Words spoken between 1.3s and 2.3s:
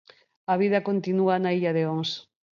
na illa de Ons.